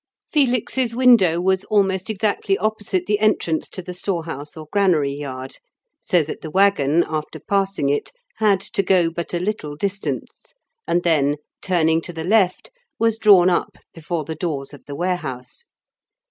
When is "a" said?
9.31-9.39